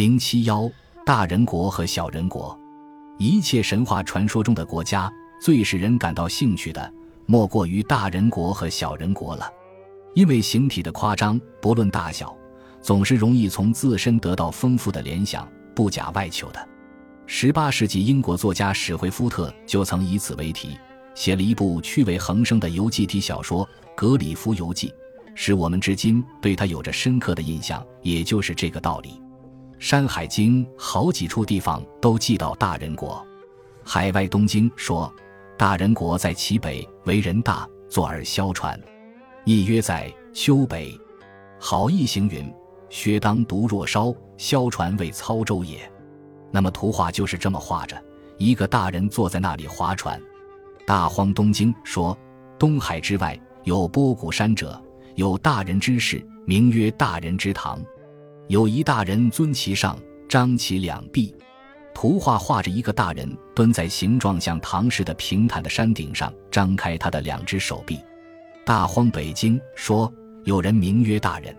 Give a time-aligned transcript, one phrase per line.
[0.00, 0.66] 零七幺
[1.04, 2.58] 大人国和小人国，
[3.18, 6.90] 一切神话传说中的国家，最使人感到兴趣的，
[7.26, 9.52] 莫过于大人国和小人国了。
[10.14, 12.34] 因为形体的夸张，不论大小，
[12.80, 16.68] 总是容易从自身得到丰富的联想，不假外求的。
[17.26, 20.78] 十八世纪英国作家史惠夫特就曾以此为题，
[21.14, 24.88] 写了一部趣味横生的游记体小说《格里夫游记》，
[25.34, 27.86] 使我们至今对他有着深刻的印象。
[28.00, 29.10] 也就是这个道理，
[29.80, 33.26] 《山海经》好几处地方都记到大人国。
[33.82, 35.10] 海外东经说，
[35.56, 38.78] 大人国在其北，为人大，坐而萧传。
[39.46, 40.94] 亦曰在丘北，
[41.58, 42.52] 好意行云：
[42.90, 45.90] 薛当独若烧，萧传为操舟也。
[46.50, 47.96] 那么图画就是这么画着，
[48.36, 50.20] 一个大人坐在那里划船。
[50.86, 52.16] 大荒东经说，
[52.58, 54.78] 东海之外有波谷山者，
[55.14, 57.82] 有大人之室，名曰大人之堂。
[58.50, 59.96] 有一大人尊其上，
[60.28, 61.32] 张其两臂。
[61.94, 68.00] 图画画着一个大人蹲在形状像唐似的平坦的山顶上，张开他的两只手臂。
[68.66, 70.12] 大荒北京说，
[70.42, 71.56] 有人名曰大人，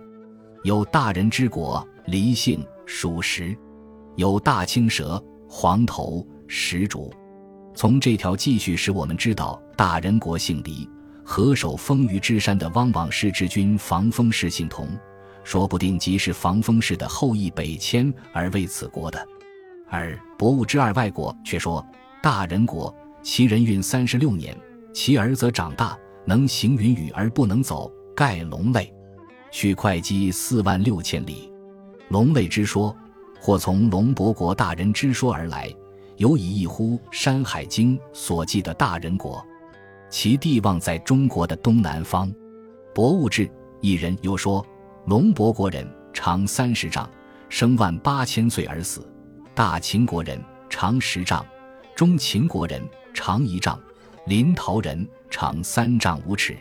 [0.64, 3.58] 有大人之国，离姓属实。
[4.18, 7.10] 有大青蛇、黄头、石竹，
[7.74, 10.86] 从这条记叙使我们知道，大人国姓黎，
[11.24, 14.90] 何守丰腴之山的汪王氏之君防风氏姓童，
[15.44, 19.28] 说不定即是防风氏的后裔北迁而为此国的。
[19.90, 21.86] 而《博物之二外国》却说，
[22.22, 24.56] 大人国其人运三十六年，
[24.94, 28.94] 其儿则长大，能行云雨而不能走，盖龙类，
[29.52, 31.52] 去会稽四万六千里。
[32.10, 32.96] 龙类之说。
[33.44, 35.68] 或从龙伯国大人之说而来，
[36.18, 39.44] 尤以异乎《山海经》所记的大人国，
[40.12, 42.30] 其地望在中国的东南方。
[42.94, 43.48] 《博物志》
[43.80, 44.64] 一人又说：
[45.06, 47.10] 龙伯国人长三十丈，
[47.50, 49.02] 生万八千岁而死；
[49.56, 51.46] 大秦国人长十丈，
[51.96, 52.82] 中秦国人
[53.14, 53.80] 长一丈，
[54.28, 56.56] 临洮人长三丈五尺。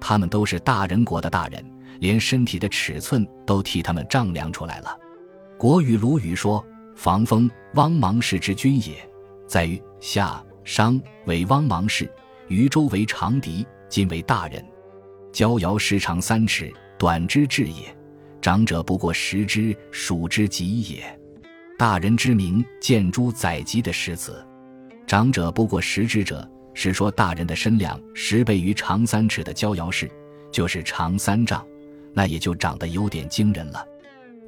[0.00, 1.64] 他们都是大人国的大人，
[2.00, 4.96] 连身体的尺寸都替他们丈量出来了。
[5.58, 6.64] 国语鲁语说
[6.96, 8.96] ：“防风，汪芒氏之君也，
[9.46, 12.10] 在于夏商为汪芒氏，
[12.48, 14.64] 于周为长狄，今为大人。
[15.32, 17.94] 交尧时长三尺，短之至也。
[18.40, 21.02] 长者不过十之，数之极也。
[21.78, 24.44] 大人之名，见诸载籍的诗词。
[25.06, 30.10] 长者不过十之者，是说大人的身量十倍于长三尺的交尧氏，
[30.52, 31.66] 就是长三丈，
[32.12, 33.84] 那也就长得有点惊人了。”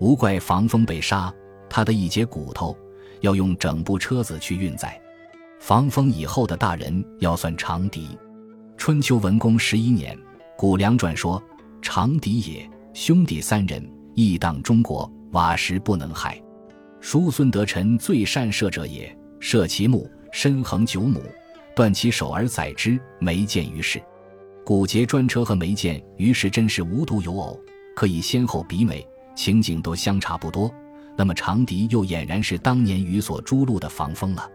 [0.00, 1.32] 无怪防风被杀，
[1.68, 2.76] 他的一节骨头
[3.20, 5.00] 要用整部车子去运载。
[5.58, 8.16] 防风以后的大人要算长笛。
[8.76, 10.16] 春秋文公十一年，
[10.56, 11.42] 谷梁传说
[11.80, 16.40] ：“长笛也，兄弟三人，义荡中国，瓦石不能害。
[17.00, 21.22] 叔孙得臣最善射者也，射其目，身横九亩，
[21.74, 24.02] 断其手而宰之，没见于世。
[24.64, 27.58] 古节专车和没见于世，真是无独有偶，
[27.94, 30.68] 可以先后比美。”情景都相差不多，
[31.16, 34.50] 那么长笛又俨然是当年于所诛戮的防风了。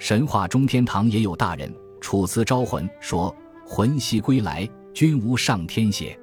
[0.00, 3.32] 神话中天堂也有大人，《楚辞招魂》说
[3.64, 6.18] ：“魂兮归来，君无上天邪？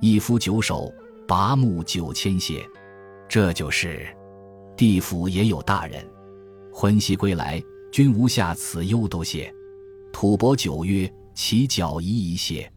[0.00, 0.92] 一夫九首，
[1.28, 2.66] 拔木九千邪？”
[3.28, 4.06] 这就是
[4.76, 6.04] 地府也有大人，
[6.72, 7.62] 魂兮归来，
[7.92, 9.54] 君无下此忧都谢。
[10.12, 12.70] 吐蕃九曰：“其脚夷夷谢？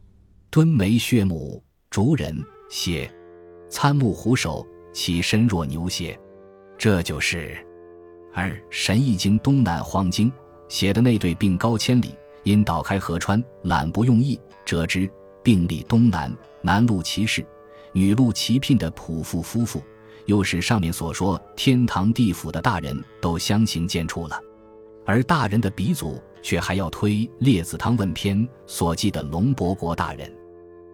[0.51, 2.38] 敦眉血目，竹人
[2.69, 3.09] 谢？”
[3.69, 4.63] 参木虎首，
[4.94, 6.19] 其身若牛蝎，
[6.78, 7.57] 这就是。
[8.34, 10.29] 而《神异经·东南荒经》
[10.67, 15.09] 写的那对并高千里，因倒开河川，览不用意，折之，
[15.41, 16.31] 并立东南，
[16.66, 17.46] 男路其士，
[17.91, 19.84] 女路其聘的仆妇夫妇，
[20.25, 24.41] 又使上面所说天堂地府的大人都相形见绌了。
[25.06, 30.34] 而大人的鼻祖，却还要推《列子汤问篇》所记的龙伯国大人。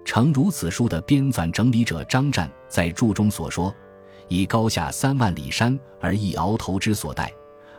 [0.04, 3.72] 成如此书的编纂整理者张湛在注中所说
[4.28, 7.32] ：“以高下三万里山而一鳌头之所带，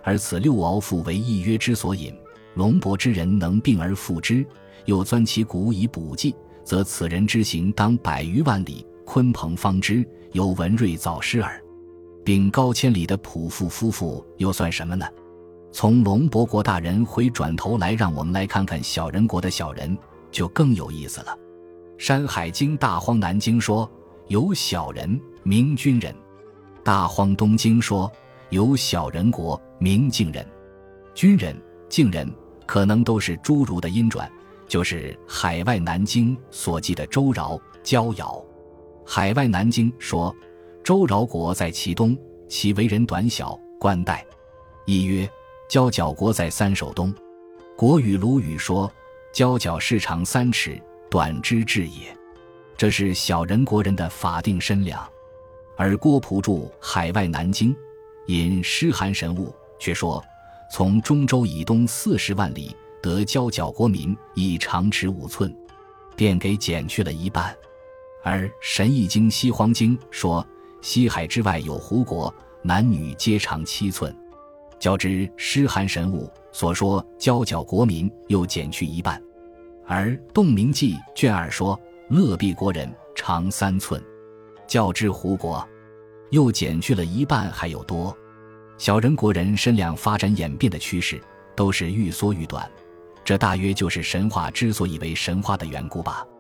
[0.05, 2.17] 而此六鳌复为一约之所引。
[2.55, 4.47] 龙伯之人能并而复之，
[4.85, 6.33] 又钻其骨以补剂，
[6.71, 11.61] 则此人之行当百余万里，鲲鹏方知，有文瑞早失耳。
[12.25, 15.05] 并高千里的仆妇夫妇又算什么呢？
[15.73, 19.99] 从龙伯国大人回转头来，让我们来看看小人国的小人，
[20.31, 21.37] 就更有意思了。”
[22.01, 23.91] 《山海经·大荒南经》说
[24.29, 26.15] 有小人名君人，
[26.85, 28.09] 《大荒东经》说
[28.51, 30.47] 有小人国名晋人，
[31.17, 32.33] 君人、晋人
[32.65, 34.31] 可能都是侏儒的音转，
[34.71, 38.27] 就是《海外南京》所记的周饶、焦尧。
[39.11, 40.33] 《海外南京》说
[40.85, 42.17] 周饶国在其东，
[42.49, 44.25] 其为人短小，冠带。
[44.87, 45.29] 一曰：
[45.69, 47.13] 交角国在三首东。
[47.77, 48.89] 国语鲁语说：
[49.33, 50.81] 交角市长三尺，
[51.11, 52.17] 短之至也。
[52.77, 55.05] 这是小人国人的法定身量。
[55.77, 57.75] 而郭璞注《海外南京》，
[58.29, 60.23] 引诗函神物，却说
[60.71, 65.55] 从中州以东四十万里得交角国民，以长尺五寸，
[66.17, 67.57] 便给减去了一半。
[68.23, 70.47] 而《神异经·西荒经》说，
[70.83, 74.15] 西海之外有胡国，男女皆长七寸。
[74.79, 79.23] 较之诗函神物所说交角国民，又减去一半。
[79.87, 84.03] 而《洞明记》卷二说，乐毕国人长三寸。
[84.67, 85.67] 较之胡国，
[86.31, 88.17] 又减去了一半，还有多。
[88.79, 91.21] 小人国人身量发展演变的趋势，
[91.55, 92.71] 都是愈缩愈短。
[93.31, 96.27] 这大约就是神话之所以为神话的缘故吧。《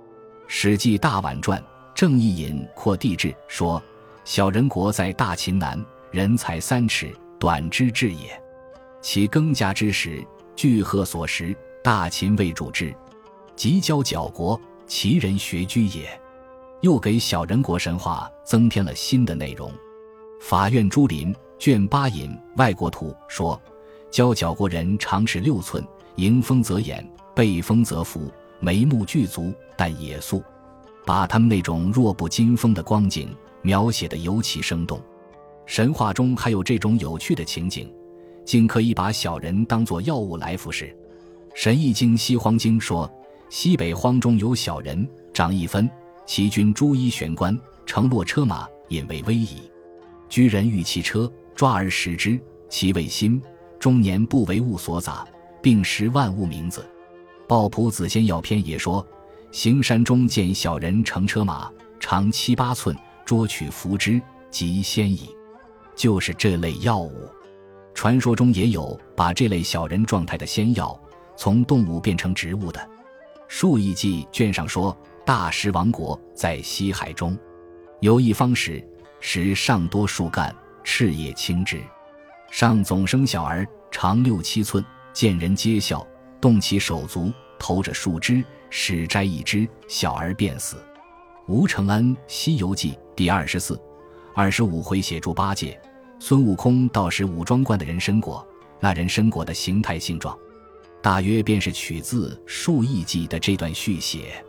[0.48, 1.56] 史记·大宛传》
[1.94, 3.80] 正义引括地志说
[4.26, 8.42] ：“小人国在大秦南，人才三尺，短之至也。
[9.00, 10.20] 其耕稼之时，
[10.56, 12.92] 巨壑所食，大秦未主之，
[13.54, 16.20] 即交角国，其人学居也。”
[16.82, 19.72] 又给小人国神话增添了新的内容。
[20.40, 23.62] 法院朱林卷八引外国图说，
[24.10, 25.86] 交角国人长尺六寸，
[26.20, 27.02] 迎风则眼，
[27.34, 30.44] 背风则伏，眉目俱足，但野素，
[31.06, 35.00] 把他们那种弱不禁风的光景描写的尤其生动。
[35.64, 37.90] 神话中还有这种有趣的情景，
[38.44, 40.84] 竟可以把小人当作药物来服食。
[41.54, 43.10] 《神异经·西荒经》说，
[43.48, 45.88] 西北荒中有小人，长一分。
[46.26, 49.62] 其君朱衣玄冠，乘落车马，引为威仪。
[50.28, 52.38] 居人欲其车，抓而食之，
[52.68, 53.40] 其味辛。
[53.78, 55.26] 终年不为物所杂，
[55.62, 56.80] 并识万物名字。
[57.46, 59.06] 《抱朴子仙药篇》也说，
[59.52, 64.20] 行山中见小人乘车马，长七八寸，捉取服之，
[64.50, 65.30] 即仙矣。
[65.94, 67.28] 就是这类药物。
[67.94, 70.98] 传说中也有把这类小人状态的仙药，
[71.36, 72.80] 从动物变成植物的。
[73.48, 74.96] 《数异记》卷上说。
[75.22, 77.38] 大石王国在西海中，
[78.00, 78.84] 有一方石，
[79.20, 80.52] 石上多树干，
[80.82, 81.80] 赤叶青枝，
[82.50, 86.06] 上总生小儿，长六七寸，见人皆笑。
[86.40, 90.82] 动其手足，投着树枝，使摘一枝，小儿便死。
[91.46, 93.78] 吴承恩《西游记》第二十四、
[94.34, 95.78] 二十五回写注八戒、
[96.18, 98.46] 孙悟空到时武装观的人参果，
[98.80, 100.34] 那人参果的形态性状，
[101.02, 104.42] 大约便是取自《数异记》的这段续写。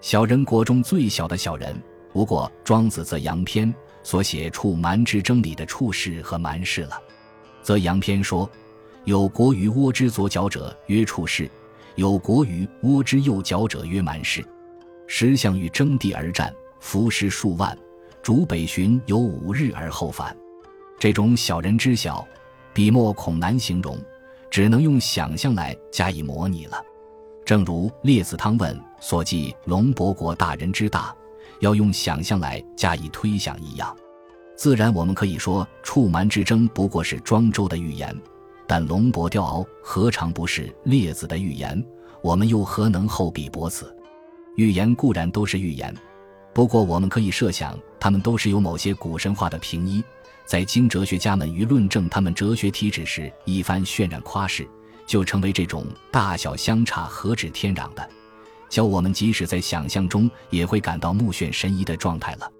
[0.00, 1.78] 小人国中最小的小人，
[2.14, 6.98] 不过庄子则阳篇所写处蛮之争里的处士和蛮士了。
[7.60, 8.48] 则阳篇说
[9.06, 11.48] ：“有国于倭之左脚者曰处士，
[11.94, 14.44] 有国于倭之右脚者曰蛮士。
[15.06, 17.78] 十项与争地而战，伏尸数万，
[18.20, 20.36] 逐北巡有五日而后返。
[20.98, 22.26] 这种小人之小，
[22.74, 23.96] 笔墨恐难形容，
[24.50, 26.82] 只能用想象来加以模拟了。”
[27.46, 31.14] 正如《列子汤问》所记龙伯国大人之大，
[31.60, 33.96] 要用想象来加以推想一样，
[34.56, 38.12] 自然我们可以说触蛮之争不过是庄周的预言，
[38.66, 41.84] 但龙伯雕鳌何尝不是列子的预言？
[42.22, 43.94] 我们又何能厚比薄此？
[44.56, 45.94] 预言固然都是预言，
[46.52, 50.02] 不过我们可以设想，他们都是有某些古神话的平依，
[50.44, 54.68] 在经哲学家们于论证他们哲学体旨时一番渲染夸饰。
[55.06, 58.10] 就成为这种大小相差何止天壤的，
[58.68, 62.50] 教我们即使在想象中也会感到目眩神迷的状态了。